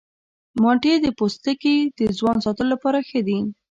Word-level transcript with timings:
مالټې 0.61 0.93
د 1.01 1.07
پوستکي 1.19 1.75
د 1.99 2.01
ځوان 2.19 2.37
ساتلو 2.45 2.69
لپاره 2.73 2.99
ښه 3.07 3.19
دي. 3.27 3.39